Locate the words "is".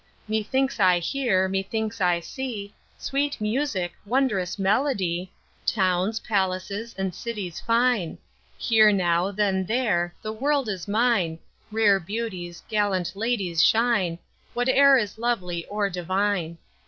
10.69-10.87, 14.97-15.19